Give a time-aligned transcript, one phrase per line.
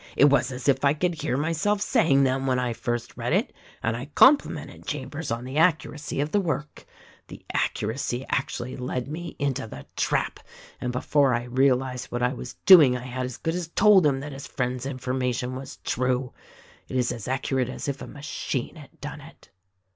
[0.17, 3.53] "It was as if I could hear myself saying them, when I first read it;
[3.83, 6.85] and I complimented Chambers on the accuracy of the work.
[7.27, 10.39] The accuracy 208 THE RECORDING ANGEL actually led me into the trap,
[10.81, 14.21] and before I realized what I was doing I had as good as told him
[14.21, 16.33] that his friend's information w r as true.
[16.87, 19.51] It is as accurate as if a machine had done it.''